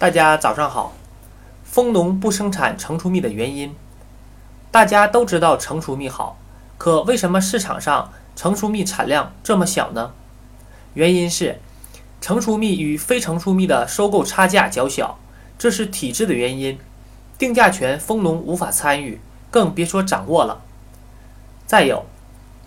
[0.00, 0.94] 大家早上好。
[1.62, 3.76] 蜂农不生产成熟蜜的原因，
[4.70, 6.38] 大家都知道成熟蜜好，
[6.78, 10.12] 可为什么市场上成熟蜜产量这么小呢？
[10.94, 11.60] 原因是
[12.18, 15.18] 成熟蜜与非成熟蜜的收购差价较小，
[15.58, 16.78] 这是体制的原因，
[17.36, 19.20] 定价权蜂农无法参与，
[19.50, 20.62] 更别说掌握了。
[21.66, 22.06] 再有，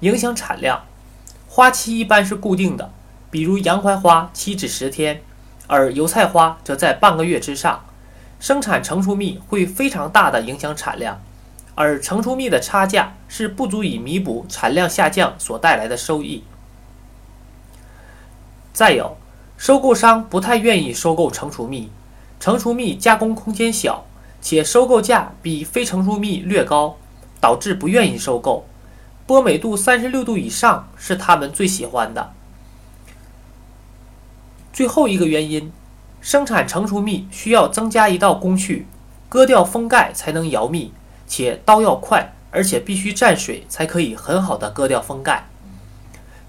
[0.02, 0.84] 影响产量，
[1.48, 2.92] 花期一般是固定的，
[3.32, 5.24] 比如洋槐花七至十天。
[5.68, 7.86] 而油菜花则在半个月之上，
[8.40, 11.22] 生产成熟蜜会非常大的影响产量，
[11.76, 16.44] 而成熟蜜的差价是不足以弥补产量下降所带来的收益。
[18.74, 19.18] 再有，
[19.58, 21.90] 收购商不太愿意收购成熟蜜，
[22.40, 24.06] 成熟蜜加工空间小，
[24.42, 26.98] 且收购价比非成熟蜜略高，
[27.40, 28.68] 导致不愿意收购。
[29.26, 32.34] 波美度三十六度以上是他们最喜欢的。
[34.74, 35.72] 最后一个原因，
[36.20, 38.88] 生产成熟蜜需要增加一道工序，
[39.30, 40.92] 割掉封盖才能摇蜜，
[41.28, 45.48] 且刀要快，而且必须蘸水才可以很好的割掉封盖。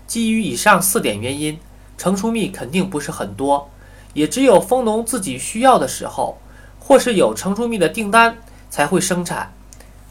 [0.06, 1.58] 基于以上四点原因，
[1.98, 3.69] 成熟蜜肯定不是很多，
[4.14, 6.39] 也只有蜂农自己需要的时候，
[6.78, 8.39] 或是有成熟蜜的订单
[8.70, 9.52] 才会生产。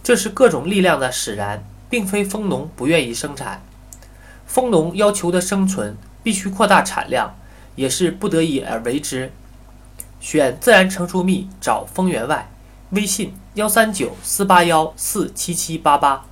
[0.03, 3.63] 这是各种力量的使然，并非蜂农不愿意生产。
[4.45, 7.35] 蜂农要求的生存，必须扩大产量。
[7.75, 9.31] 也是不得已而为之。
[10.19, 12.49] 选自然成熟蜜，找蜂源外。
[12.91, 16.25] 微信：幺三九四八幺四七七八八。